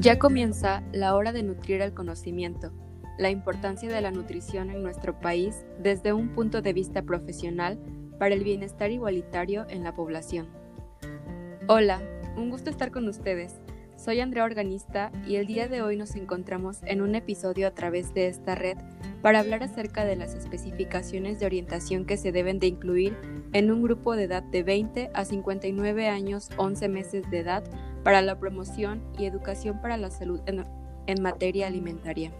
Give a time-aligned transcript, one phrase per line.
[0.00, 2.72] Ya comienza la hora de nutrir el conocimiento,
[3.18, 7.78] la importancia de la nutrición en nuestro país desde un punto de vista profesional
[8.18, 10.48] para el bienestar igualitario en la población.
[11.68, 12.00] Hola,
[12.34, 13.56] un gusto estar con ustedes.
[13.94, 18.14] Soy Andrea Organista y el día de hoy nos encontramos en un episodio a través
[18.14, 18.78] de esta red
[19.20, 23.18] para hablar acerca de las especificaciones de orientación que se deben de incluir
[23.52, 27.64] en un grupo de edad de 20 a 59 años 11 meses de edad
[28.02, 30.64] para la promoción y educación para la salud en,
[31.20, 32.30] materia alimentaria.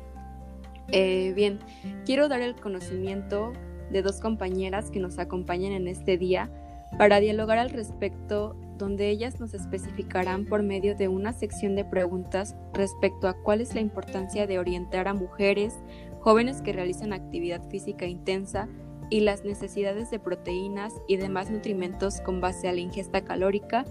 [0.93, 1.59] Eh, bien,
[2.05, 3.53] quiero dar el conocimiento
[3.91, 6.51] de dos compañeras que nos acompañan en este día
[6.99, 12.57] para dialogar al respecto, donde ellas nos especificarán por medio de una sección de preguntas
[12.73, 15.75] respecto a cuál es la importancia de orientar a mujeres,
[16.21, 18.69] jóvenes que realizan actividad física intensa
[19.11, 23.85] y las necesidades de proteínas y demás nutrimentos con base a la ingesta calórica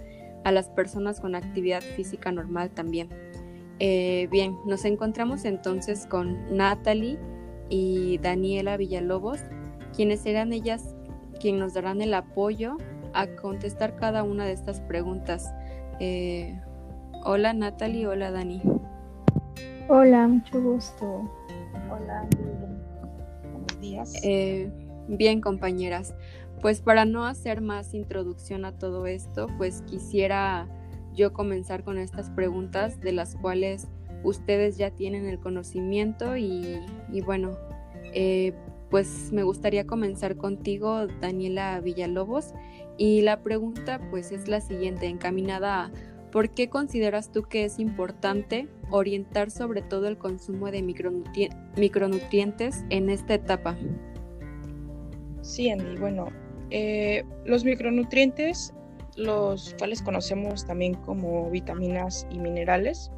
[0.44, 3.08] a las personas con actividad física normal también.
[3.78, 7.18] Eh, bien, nos encontramos entonces con Natalie
[7.68, 9.40] y Daniela Villalobos,
[9.94, 10.94] quienes serán ellas
[11.40, 12.76] quienes nos darán el apoyo
[13.12, 15.52] a contestar cada una de estas preguntas.
[15.98, 16.60] Eh,
[17.24, 18.62] hola Natalie, hola Dani.
[19.88, 21.28] Hola, mucho gusto.
[21.90, 22.28] Hola,
[23.52, 24.12] buenos días.
[24.22, 24.70] Eh,
[25.08, 26.14] bien, compañeras.
[26.60, 30.68] Pues para no hacer más introducción a todo esto, pues quisiera
[31.14, 33.88] yo comenzar con estas preguntas de las cuales
[34.22, 36.78] ustedes ya tienen el conocimiento y,
[37.24, 37.56] bueno,
[38.12, 38.52] eh,
[38.90, 42.52] pues me gustaría comenzar contigo, Daniela Villalobos,
[42.98, 45.90] y la pregunta pues es la siguiente, encaminada a
[46.30, 50.82] ¿por qué consideras tú que es importante orientar sobre todo el consumo de
[51.76, 53.76] micronutrientes en esta etapa?
[55.40, 56.28] Sí, Andy, bueno,
[56.70, 58.72] eh, los micronutrientes,
[59.16, 63.10] los cuales conocemos también como vitaminas y minerales,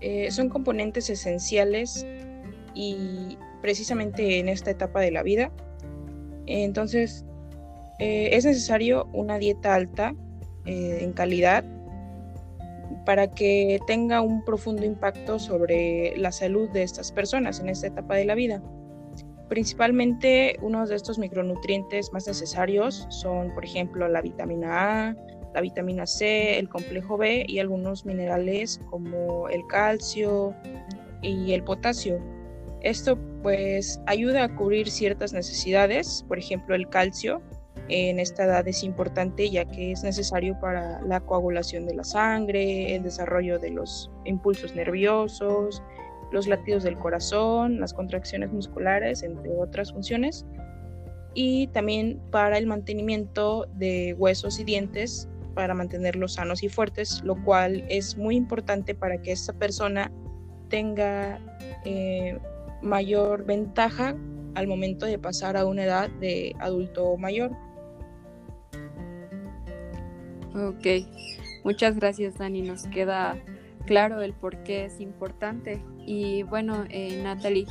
[0.00, 2.06] eh, son componentes esenciales
[2.74, 5.50] y precisamente en esta etapa de la vida.
[6.46, 7.24] Entonces,
[7.98, 10.14] eh, es necesario una dieta alta
[10.66, 11.62] en calidad
[13.04, 18.14] para que tenga un profundo impacto sobre la salud de estas personas en esta etapa
[18.16, 18.62] de la vida.
[19.48, 25.16] Principalmente uno de estos micronutrientes más necesarios son, por ejemplo, la vitamina A,
[25.54, 30.54] la vitamina C, el complejo B y algunos minerales como el calcio
[31.22, 32.20] y el potasio.
[32.80, 37.42] Esto pues ayuda a cubrir ciertas necesidades, por ejemplo el calcio
[37.88, 42.94] en esta edad es importante ya que es necesario para la coagulación de la sangre,
[42.94, 45.82] el desarrollo de los impulsos nerviosos,
[46.34, 50.44] los latidos del corazón, las contracciones musculares, entre otras funciones,
[51.32, 57.40] y también para el mantenimiento de huesos y dientes para mantenerlos sanos y fuertes, lo
[57.44, 60.10] cual es muy importante para que esta persona
[60.68, 61.38] tenga
[61.84, 62.36] eh,
[62.82, 64.16] mayor ventaja
[64.56, 67.52] al momento de pasar a una edad de adulto mayor.
[70.56, 71.06] Ok,
[71.62, 73.36] muchas gracias Dani, nos queda
[73.86, 75.82] claro el por qué es importante.
[76.06, 77.66] Y bueno, eh, Natalie,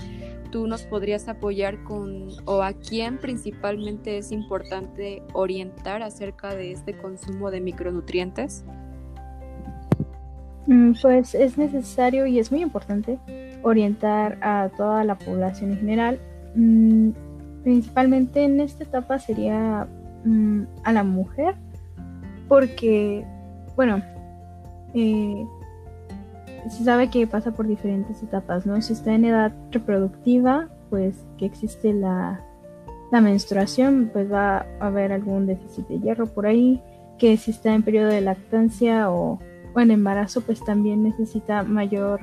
[0.51, 6.97] ¿tú nos podrías apoyar con o a quién principalmente es importante orientar acerca de este
[6.97, 8.63] consumo de micronutrientes?
[10.68, 13.19] Mm, pues es necesario y es muy importante
[13.63, 16.19] orientar a toda la población en general.
[16.56, 17.09] Mm,
[17.63, 19.88] principalmente en esta etapa sería
[20.24, 21.56] mm, a la mujer,
[22.47, 23.25] porque,
[23.75, 24.01] bueno,
[24.94, 25.45] eh,
[26.69, 28.81] se sabe que pasa por diferentes etapas, ¿no?
[28.81, 32.41] Si está en edad reproductiva, pues que existe la,
[33.12, 36.81] menstruación, pues va a haber algún déficit de hierro por ahí,
[37.19, 39.40] que si está en periodo de lactancia o,
[39.75, 42.22] en embarazo, pues también necesita mayor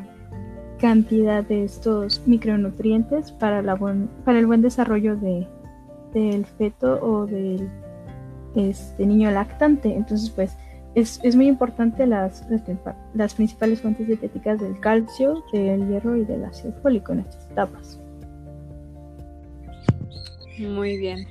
[0.81, 3.77] cantidad de estos micronutrientes para, la
[4.25, 5.47] para el buen desarrollo de,
[6.13, 7.69] del feto o del
[8.57, 9.95] este, niño lactante.
[9.95, 10.57] Entonces, pues
[10.95, 12.45] es, muy importante las,
[13.15, 18.01] las, principales fuentes dietéticas del calcio, del hierro y del ácido fólico en estas etapas.
[20.59, 21.27] Muy bien,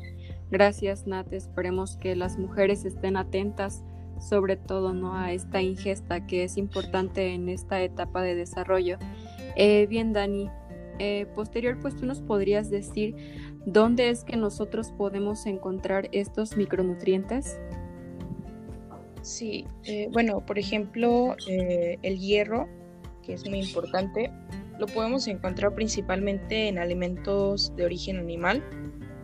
[0.49, 1.31] gracias Nat.
[1.33, 3.83] Esperemos que las mujeres estén atentas
[4.19, 5.15] sobre todo ¿no?
[5.15, 8.97] a esta ingesta que es importante en esta etapa de desarrollo.
[9.55, 10.49] Eh, bien, Dani,
[10.99, 13.15] eh, posterior, pues tú nos podrías decir
[13.65, 17.59] dónde es que nosotros podemos encontrar estos micronutrientes.
[19.21, 22.67] Sí, eh, bueno, por ejemplo, eh, el hierro,
[23.23, 24.31] que es muy importante,
[24.77, 28.63] lo podemos encontrar principalmente en alimentos de origen animal,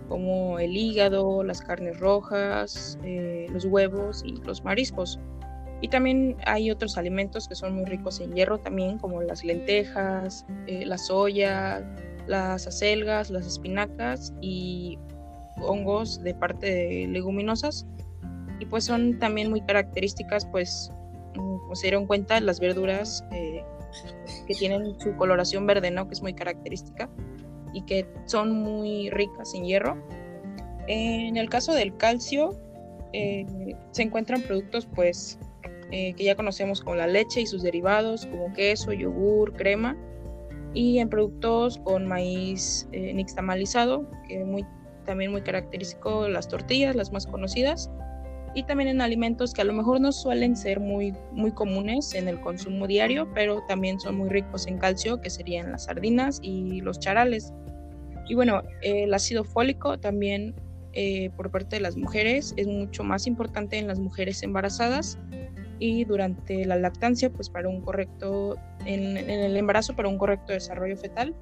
[0.09, 5.19] como el hígado, las carnes rojas, eh, los huevos y los mariscos.
[5.81, 10.45] Y también hay otros alimentos que son muy ricos en hierro también, como las lentejas,
[10.67, 11.85] la soya,
[12.27, 14.97] las acelgas, las espinacas y
[15.61, 17.85] hongos de parte de leguminosas.
[18.59, 20.91] Y pues son también muy características, pues,
[21.35, 23.63] mm, como se dieron cuenta, las verduras eh,
[24.47, 26.07] que tienen su coloración verde, ¿no?
[26.07, 27.09] Que es muy característica
[27.73, 29.97] y que son muy ricas en hierro.
[30.87, 32.57] En el caso del calcio,
[33.13, 33.45] eh,
[33.91, 35.39] se encuentran productos, pues,
[35.91, 39.95] eh, que ya conocemos como la leche y sus derivados, como queso, yogur, crema,
[40.73, 44.65] y en productos con maíz eh, nixtamalizado, que muy,
[45.05, 47.89] también muy característico, las tortillas, las más conocidas,
[48.55, 52.29] y también en alimentos que a lo mejor no suelen ser muy, muy comunes en
[52.29, 56.79] el consumo diario, pero también son muy ricos en calcio, que serían las sardinas y
[56.79, 57.53] los charales.
[58.27, 60.55] Y bueno, el ácido fólico también
[60.93, 65.19] eh, por parte de las mujeres es mucho más importante en las mujeres embarazadas
[65.77, 68.55] y durante la lactancia, pues para un correcto,
[68.85, 71.35] en, el embarazo, para un correcto desarrollo fetal.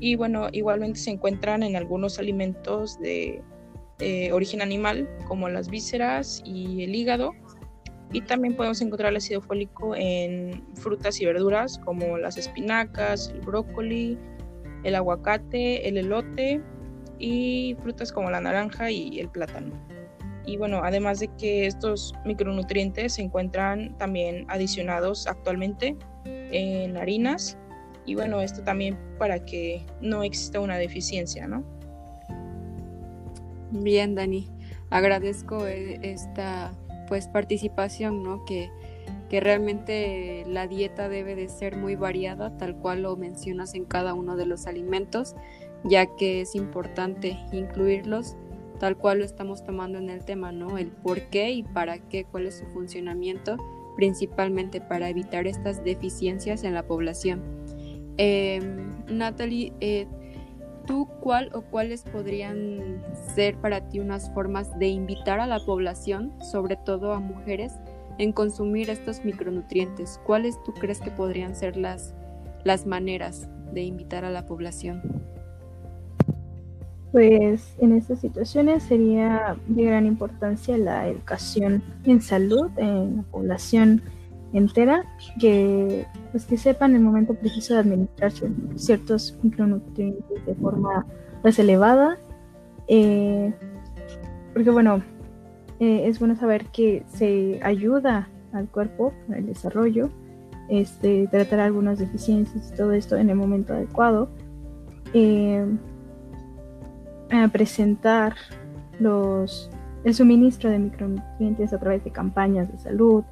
[0.00, 3.42] Y bueno, igualmente se encuentran en algunos alimentos de,
[4.32, 7.32] origen animal, como las vísceras y el hígado.
[8.12, 13.40] Y también podemos encontrar el ácido fólico en frutas y verduras, como las espinacas, el
[13.40, 14.18] brócoli,
[14.84, 16.60] el aguacate, el elote
[17.18, 19.72] y frutas como la naranja y el plátano.
[20.46, 27.56] Y bueno, además de que estos micronutrientes se encuentran también adicionados actualmente en harinas
[28.06, 31.64] y bueno, esto también para que no exista una deficiencia, ¿no?
[33.74, 34.48] Bien, Dani,
[34.90, 36.72] agradezco eh, esta
[37.08, 38.44] pues participación, ¿no?
[38.44, 38.70] Que,
[39.28, 44.14] que realmente la dieta debe de ser muy variada, tal cual lo mencionas en cada
[44.14, 45.34] uno de los alimentos,
[45.82, 48.36] ya que es importante incluirlos
[48.78, 50.78] tal cual lo estamos tomando en el tema, ¿no?
[50.78, 53.56] El por qué y para qué, cuál es su funcionamiento,
[53.96, 57.42] principalmente para evitar estas deficiencias en la población.
[58.18, 60.06] Em, Natalie, eh,
[60.86, 63.02] ¿tú cuál o cuáles podrían
[63.34, 67.72] ser para ti unas formas de invitar a la población, sobre todo a mujeres,
[68.18, 70.20] en consumir estos micronutrientes?
[70.24, 72.14] ¿Cuáles tú crees que podrían ser las,
[72.64, 75.02] las maneras de invitar a la población?
[77.12, 84.02] Pues en estas situaciones sería de gran importancia la educación en salud en la población
[84.54, 85.04] entera,
[85.40, 88.32] que pues que sepan el momento preciso de administrar
[88.76, 91.04] ciertos micronutrientes de forma
[91.42, 92.18] pues elevada,
[92.88, 93.52] eh,
[94.52, 95.02] porque bueno,
[95.80, 100.10] eh, es bueno saber que se ayuda al cuerpo para el desarrollo,
[100.68, 104.28] este, tratar algunas deficiencias y todo esto en el momento adecuado.
[105.12, 105.66] Eh,
[107.52, 108.34] presentar
[109.00, 109.68] los,
[110.04, 113.24] el suministro de micronutrientes a través de campañas de salud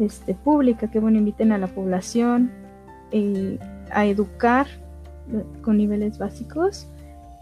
[0.00, 2.50] este, pública que bueno, inviten a la población
[3.10, 3.58] eh,
[3.90, 4.66] a educar
[5.62, 6.88] con niveles básicos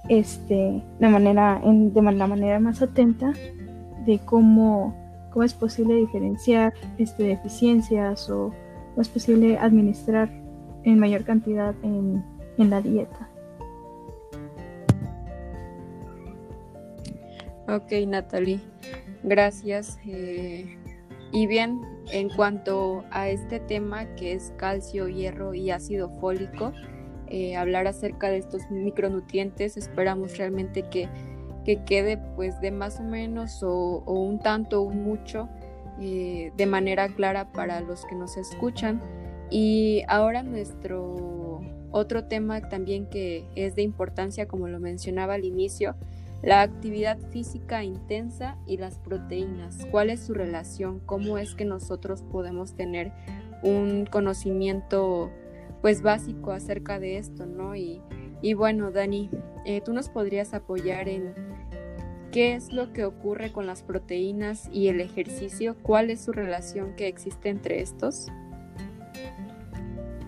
[0.09, 3.33] este, manera, de la manera más atenta
[4.05, 4.95] de cómo,
[5.33, 8.53] cómo es posible diferenciar este, deficiencias o
[8.91, 10.31] cómo es posible administrar
[10.85, 12.25] en mayor cantidad en,
[12.59, 13.29] en la dieta.
[17.69, 18.61] Ok, Natalie,
[19.25, 19.99] gracias.
[20.07, 20.79] Eh,
[21.37, 26.73] y bien, en cuanto a este tema que es calcio, hierro y ácido fólico,
[27.27, 31.11] eh, hablar acerca de estos micronutrientes, esperamos realmente que,
[31.85, 35.51] quede pues de más o menos o, un tanto o mucho
[36.01, 39.03] eh, de manera clara para los que nos escuchan.
[39.51, 45.97] Y ahora nuestro otro tema también que es de importancia, como lo mencionaba al inicio,
[46.43, 49.87] la actividad física intensa y las proteínas.
[49.91, 51.01] ¿Cuál es su relación?
[51.01, 53.13] ¿Cómo es que nosotros podemos tener
[53.63, 55.31] un conocimiento
[55.83, 57.75] pues básico acerca de esto, ¿no?
[57.77, 58.01] Y,
[58.55, 59.31] bueno, Dani,
[59.65, 61.35] eh, tú nos podrías apoyar en
[62.33, 66.95] qué es lo que ocurre con las proteínas y el ejercicio, cuál es su relación
[66.97, 68.29] que existe entre estos.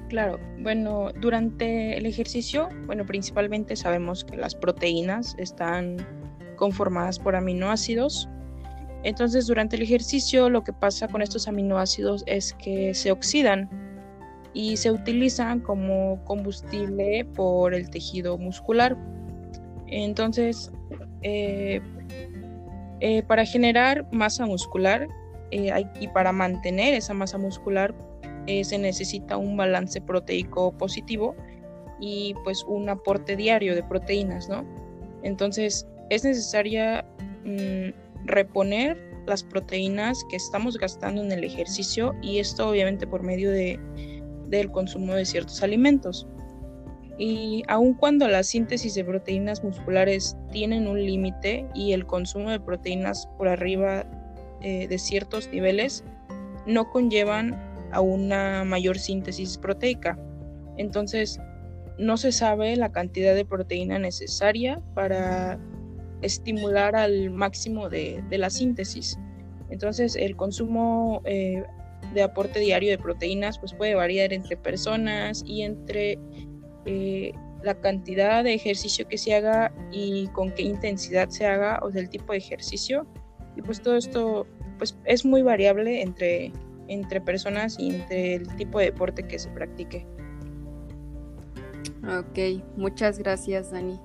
[0.09, 5.99] Claro, bueno, durante el ejercicio, bueno, principalmente sabemos que las proteínas están
[6.57, 8.27] conformadas por aminoácidos.
[9.03, 13.69] Entonces, durante el ejercicio lo que pasa con estos aminoácidos es que se oxidan
[14.55, 18.97] y se utilizan como combustible por el tejido muscular.
[19.89, 20.73] Entonces,
[21.23, 21.83] eh,
[23.01, 25.07] eh, para generar masa muscular
[25.51, 27.95] eh, y para mantener esa masa muscular,
[28.49, 31.37] eh, se necesita un balance proteico positivo
[32.01, 34.65] y pues un aporte diario de proteínas, ¿no?
[35.23, 37.05] Entonces es necesaria
[37.45, 37.91] mm,
[38.25, 43.79] reponer las proteínas que estamos gastando en el ejercicio y esto obviamente por medio de,
[44.47, 46.27] del consumo de ciertos alimentos.
[47.19, 52.61] Y aun cuando la síntesis de proteínas musculares tienen un límite y el consumo de
[52.61, 54.07] proteínas por arriba
[54.63, 56.03] eh, de ciertos niveles
[56.65, 60.19] no conllevan a una mayor síntesis proteica.
[60.77, 61.41] Entonces,
[61.99, 65.59] no se sabe la cantidad de proteína necesaria para
[66.23, 69.19] estimular al máximo de, la síntesis.
[69.71, 71.65] Entonces, el consumo eh,
[72.15, 76.19] de aporte diario de proteínas pues puede variar entre personas y entre
[76.87, 81.91] eh, la cantidad de ejercicio que se haga y con qué intensidad se haga o
[81.91, 83.07] del tipo de ejercicio.
[83.57, 84.47] Y pues todo esto
[84.79, 86.53] pues es muy variable entre,
[86.89, 90.07] entre personas y entre el tipo de deporte que se practique.
[92.05, 93.99] Ok, muchas gracias Dani.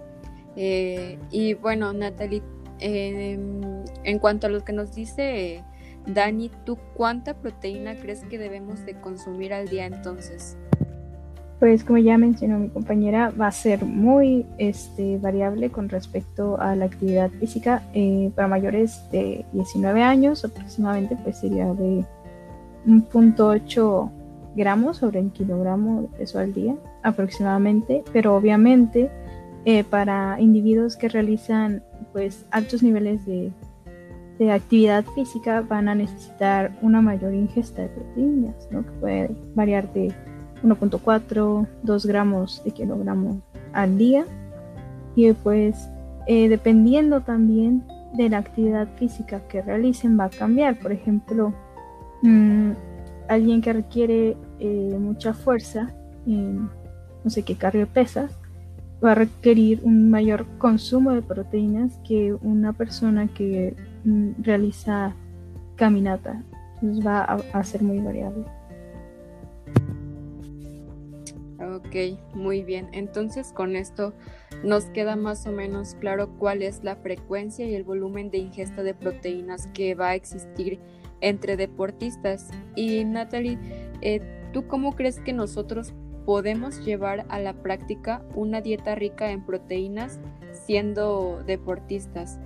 [0.56, 2.44] Eh, y bueno, Natalie,
[2.80, 5.64] em, en cuanto a lo que nos dice
[6.06, 10.58] Dani, ¿tú cuánta proteína crees que debemos de consumir al día entonces?
[11.60, 16.76] Pues como ya mencionó mi compañera, va a ser muy este, variable con respecto a
[16.76, 17.84] la actividad física.
[17.94, 22.06] Eh, para mayores de 19 años aproximadamente pues sería de
[22.86, 24.12] 1.8
[24.56, 29.10] gramos sobre un kilogramo de peso al día aproximadamente, pero obviamente
[29.66, 33.52] eh, para individuos que realizan pues altos niveles de,
[34.38, 38.86] de, actividad física van a necesitar una mayor ingesta de proteínas, ¿no?
[38.86, 40.14] que puede variar de
[40.64, 43.42] 1.4, 2 gramos de kilogramo
[43.74, 44.26] al día.
[45.16, 45.90] Y pues
[46.28, 50.80] eh, dependiendo también de la actividad física que realicen va a cambiar.
[50.80, 51.54] Por ejemplo,
[52.24, 52.72] mm,
[53.30, 55.94] alguien que requiere eh, mucha fuerza,
[56.26, 58.32] no sé qué cargue pesas,
[59.04, 63.76] va a requerir un mayor consumo de proteínas que una persona que
[64.06, 65.14] mm, realiza
[65.76, 66.42] caminata.
[66.76, 68.46] Entonces va a ser muy variable.
[71.60, 72.90] Ok, muy bien.
[72.92, 74.14] Entonces con esto
[74.64, 78.84] nos queda más o menos claro cuál es la frecuencia y el volumen de ingesta
[78.84, 80.80] de proteínas que va a existir
[81.24, 82.52] entre deportistas.
[82.76, 83.58] Y Natalie,
[84.02, 85.94] eh, ¿tú cómo crees que nosotros
[86.26, 90.20] podemos llevar a la práctica una dieta rica en proteínas
[90.52, 92.40] siendo deportistas?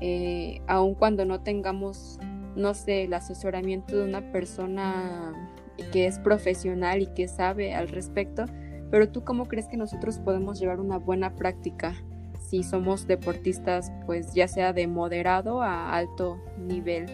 [0.00, 2.18] Eh, aun cuando no tengamos,
[2.56, 5.50] no sé, el asesoramiento de una persona
[5.92, 8.44] que es profesional y que sabe al respecto,
[8.90, 11.94] pero tú cómo crees que nosotros podemos llevar una buena práctica
[12.40, 17.06] si somos deportistas, pues ya sea de moderado a alto nivel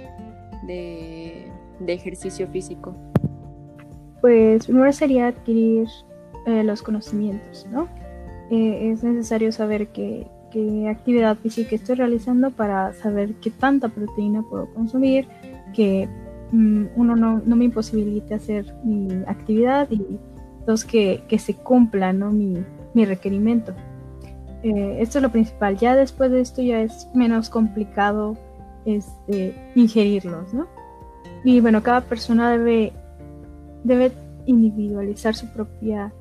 [0.62, 1.50] de,
[1.86, 2.94] ejercicio físico?
[4.20, 5.88] Pues primero sería adquirir
[6.46, 7.88] eh, los conocimientos, ¿no?
[8.50, 10.26] Eh, es necesario saber qué,
[10.90, 15.28] actividad física estoy realizando para saber qué tanta proteína puedo consumir,
[15.72, 16.08] que
[16.50, 20.18] mm, uno no, no, me imposibilite hacer mi actividad y
[20.78, 22.30] que, se cumpla ¿no?
[22.30, 22.64] mi,
[22.94, 23.72] requerimiento.
[24.62, 25.76] Eh, esto es lo principal.
[25.76, 28.36] Ya después de esto ya es menos complicado
[28.84, 30.66] este, ingerirlos, ¿no?
[31.44, 32.92] Y bueno, cada persona debe,
[33.84, 34.12] debe
[34.46, 36.12] individualizar su propia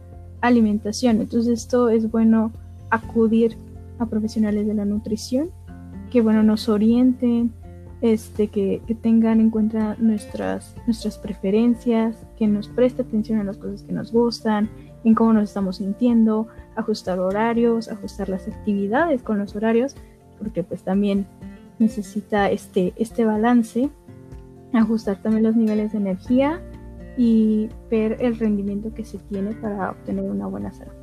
[0.42, 1.22] alimentación.
[1.22, 2.52] Entonces esto es bueno
[2.90, 3.58] acudir
[4.00, 5.52] a profesionales de la nutrición
[6.10, 7.52] que bueno nos orienten,
[8.02, 13.84] este, que, tengan en cuenta nuestras, nuestras preferencias, que nos preste atención a las cosas
[13.84, 14.70] que nos gustan,
[15.04, 19.96] en cómo nos estamos sintiendo, ajustar horarios, ajustar las actividades con los horarios,
[20.38, 21.26] porque pues también
[21.80, 23.90] necesita este, este balance,
[24.74, 26.62] ajustar también los niveles de energía
[27.18, 30.94] y ver el rendimiento que se tiene para obtener una buena salud.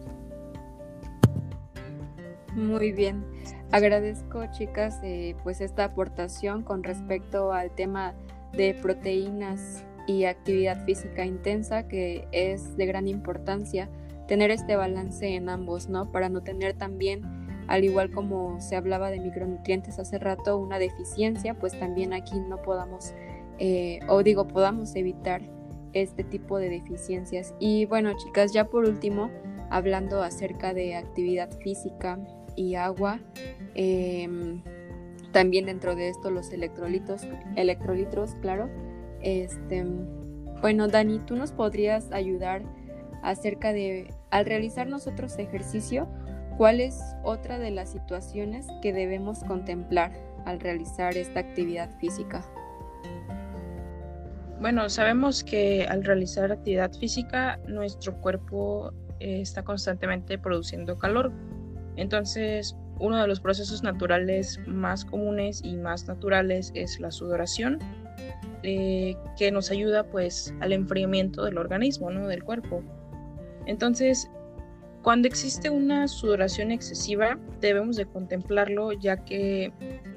[2.55, 3.23] Muy bien.
[3.71, 8.15] Agradezco, chicas, eh, pues esta aportación con respecto al tema
[8.53, 13.91] de proteínas y actividad física intensa, que es de gran importancia
[14.27, 16.11] tener este balance en ambos, ¿no?
[16.11, 17.23] Para no tener también,
[17.69, 22.63] al igual como se hablaba de micronutrientes hace rato, una deficiencia, pues también aquí no
[22.63, 23.15] podamos,
[23.59, 25.43] eh, o digo, podamos evitar
[25.93, 27.55] este tipo de deficiencias.
[27.59, 29.31] Y bueno, chicas, ya por último,
[29.71, 32.19] hablando acerca de actividad física
[32.55, 33.21] y agua.
[33.75, 34.63] Em,
[35.33, 38.71] también dentro de esto los electrolitos, electrolitos, claro.
[39.23, 39.85] Este,
[40.61, 42.63] bueno, Dani, ¿tú nos podrías ayudar
[43.23, 46.09] acerca de, al realizar nosotros ejercicio,
[46.57, 50.13] cuál es otra de las situaciones que debemos contemplar
[50.45, 52.45] al realizar esta actividad física?
[54.61, 61.33] Bueno, sabemos que al realizar actividad física nuestro cuerpo eh, está constantemente produciendo calor,
[61.97, 67.79] entonces, uno de los procesos naturales más comunes y más naturales es la sudoración,
[68.63, 72.27] eh, que nos ayuda pues al enfriamiento del organismo, ¿no?
[72.29, 72.83] del cuerpo.
[73.67, 74.31] Entonces,
[75.07, 79.73] cuando existe una sudoración excesiva, debemos de contemplarlo ya que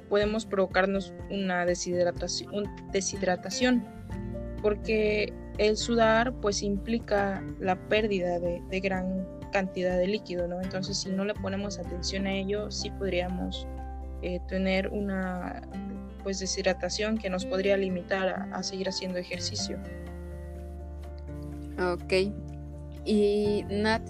[0.08, 3.84] podemos provocarnos una deshidratación,
[4.60, 10.60] porque el sudar pues implica la pérdida de, gran cantidad de líquido, ¿no?
[10.60, 13.68] Entonces, si no le ponemos atención a ello, sí podríamos
[14.22, 15.62] eh, tener una
[16.24, 19.78] pues deshidratación que nos podría limitar a, seguir haciendo ejercicio.
[21.78, 22.12] Ok.
[23.04, 24.02] Y Nat,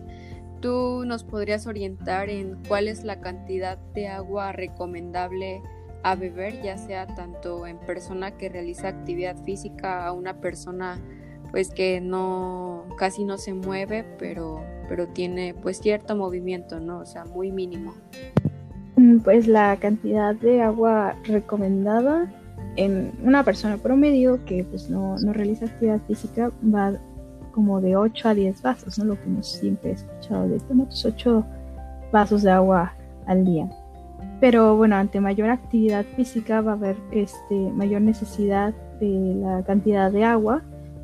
[0.61, 5.63] ¿tú nos podrías orientar en cuál es la cantidad de agua recomendable
[6.03, 10.99] a beber, ya sea tanto en persona que realiza actividad física a una persona
[11.51, 16.99] pues que no casi no se mueve, pero pero tiene pues cierto movimiento, ¿no?
[16.99, 17.95] O sea, muy mínimo.
[18.97, 22.29] Mm, pues la cantidad de agua recomendada
[22.77, 26.93] en una persona promedio que pues no, realiza actividad física va
[27.61, 29.05] como de 8 a 10 vasos, ¿no?
[29.05, 31.45] Lo que hemos siempre escuchado de tomamos 8
[32.11, 32.95] vasos de agua
[33.27, 33.69] al día.
[34.41, 40.11] Pero bueno, ante mayor actividad física va a haber este, mayor necesidad de la cantidad
[40.11, 40.63] de agua,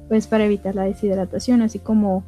[0.09, 2.25] pues para evitar la deshidratación, así como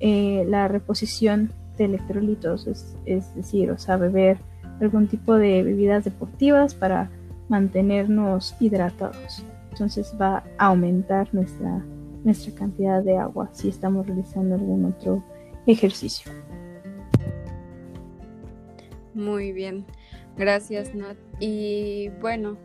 [0.00, 2.66] eh, la reposición de electrolitos,
[3.06, 4.38] es, decir, o sea, beber
[4.80, 7.10] algún tipo de bebidas deportivas para
[7.48, 9.44] mantenernos hidratados.
[9.70, 11.80] Entonces va a aumentar nuestra,
[12.24, 15.22] nuestra cantidad de agua si estamos realizando algún otro
[15.66, 16.30] ejercicio.
[19.14, 19.84] Muy bien,
[20.36, 21.16] gracias Nat.
[21.40, 22.56] Y bueno,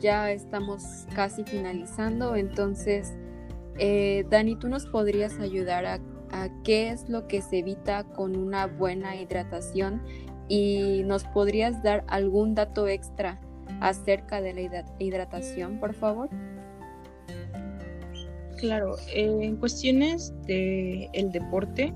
[0.00, 3.14] ya estamos casi finalizando, entonces
[3.78, 6.00] eh, Dani, ¿tú nos podrías ayudar a
[6.64, 10.02] qué es lo que se evita con una buena hidratación
[10.48, 13.40] y nos podrías dar algún dato extra
[13.80, 16.28] acerca de la hidratación, por favor.
[18.62, 21.92] Claro, en cuestiones del el deporte,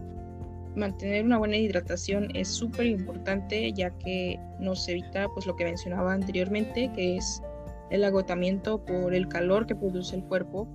[0.75, 6.13] mantener una buena hidratación es súper importante ya que nos evita pues lo que mencionaba
[6.13, 7.41] anteriormente, que es
[7.93, 10.67] el agotamiento por el calor que produce el cuerpo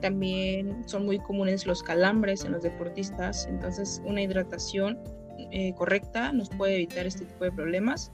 [0.00, 5.00] también son muy comunes los calambres en los deportistas, entonces una hidratación
[5.50, 8.12] eh, correcta nos puede evitar este tipo de problemas.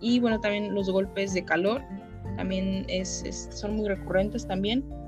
[0.00, 1.82] Y bueno, también los golpes de calor
[2.38, 5.03] también es, son muy recurrentes también.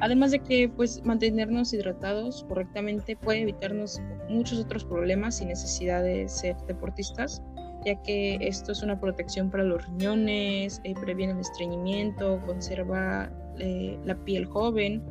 [0.00, 6.28] Además de que pues mantenernos hidratados correctamente puede evitarnos muchos otros problemas sin necesidad de
[6.28, 7.42] ser deportistas,
[7.84, 13.98] ya que esto es una protección para los riñones, eh, previene el estreñimiento, conserva eh,
[14.04, 15.02] la piel joven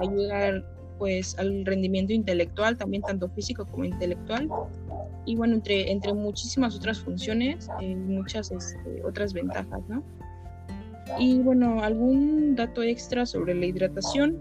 [0.00, 0.64] ayudar
[0.98, 4.48] pues al rendimiento intelectual, también tanto físico como intelectual.
[5.26, 10.02] Y bueno, entre, entre muchísimas otras funciones, eh, muchas este, otras ventajas, ¿no?
[11.18, 14.38] Y bueno, algún dato extra sobre la hidratación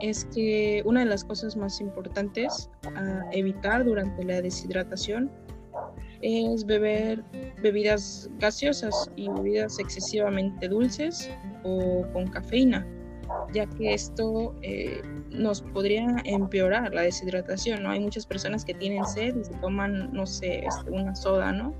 [0.00, 5.30] es que una de las cosas más importantes a evitar durante la deshidratación
[6.20, 7.24] es beber
[7.62, 11.30] bebidas gaseosas y bebidas excesivamente dulces
[11.64, 12.86] o con cafeína
[13.52, 17.90] ya que esto eh, nos podría empeorar la deshidratación, ¿no?
[17.90, 21.74] Hay muchas personas que tienen sed y se toman, no sé, este, una soda, ¿no?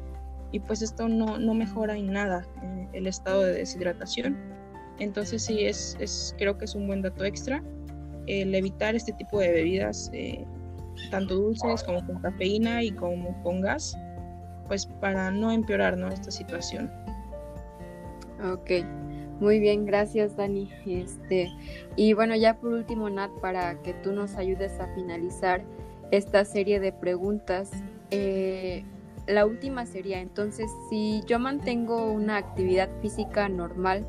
[0.52, 4.36] Y pues esto no, no mejora en nada eh, el estado de deshidratación.
[4.98, 7.62] Entonces sí, es, es, creo que es un buen dato extra
[8.26, 10.44] el evitar este tipo de bebidas, eh,
[11.10, 13.96] tanto dulces como con cafeína y como con gas,
[14.68, 16.08] pues para no empeorar ¿no?
[16.08, 16.90] esta situación.
[18.52, 18.70] Ok.
[19.40, 20.70] Muy bien, gracias Dani.
[20.86, 21.48] Este,
[21.96, 25.64] y bueno, ya por último, Nat, para que tú nos ayudes a finalizar
[26.12, 27.72] esta serie de preguntas,
[28.10, 28.84] eh,
[29.26, 34.06] la última sería, entonces, si yo mantengo una actividad física normal,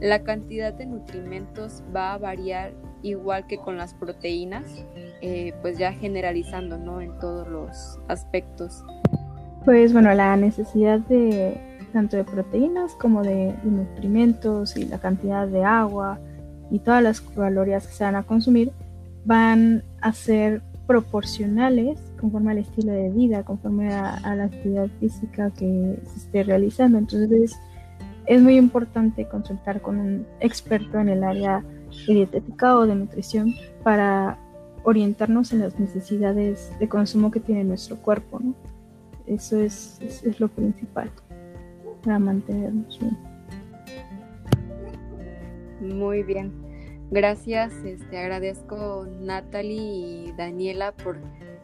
[0.00, 4.64] la cantidad de nutrimentos va a variar igual que con las proteínas,
[5.22, 7.00] eh, pues ya generalizando, ¿no?
[7.00, 8.84] En todos los aspectos.
[9.64, 11.60] Pues bueno, la necesidad de
[11.92, 16.18] tanto de proteínas como de, nutrimentos y la cantidad de agua
[16.70, 18.70] y todas las calorías que se van a consumir
[19.24, 25.98] van a ser proporcionales conforme al estilo de vida, conforme a, la actividad física que
[26.04, 26.98] se esté realizando.
[26.98, 27.58] Entonces
[28.26, 31.64] es muy importante consultar con un experto en el área
[32.06, 34.38] de dietética o de nutrición para
[34.84, 38.40] orientarnos en las necesidades de consumo que tiene nuestro cuerpo.
[39.26, 40.00] Eso es,
[40.38, 41.10] lo principal
[42.02, 43.16] para mantenernos bien.
[45.80, 46.52] Muy bien.
[47.10, 51.18] Gracias, este, agradezco Natalie y Daniela por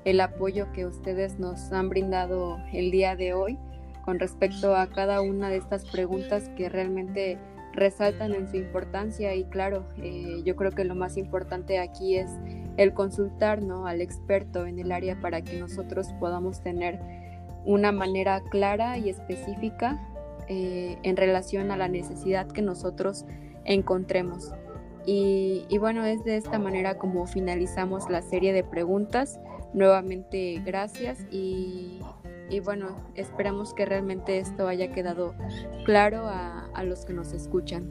[0.05, 3.59] el apoyo que ustedes nos han brindado el día de hoy
[4.05, 7.38] con respecto a cada una de estas preguntas que realmente
[7.73, 12.31] resaltan en su importancia y claro, eh, yo creo que lo más importante aquí es
[12.77, 13.87] el consultar ¿no?
[13.87, 17.01] al experto en el área para que nosotros podamos tener
[17.65, 20.01] una manera clara y específica
[20.49, 23.25] eh, en relación a la necesidad que nosotros
[23.65, 24.53] encontremos.
[25.07, 29.41] Y, y, bueno, es de esta manera como finalizamos la serie de preguntas.
[29.74, 32.00] Nuevamente, gracias y,
[32.50, 35.35] y bueno, esperamos que realmente esto haya quedado
[35.85, 37.88] claro a, a los que nos escuchan.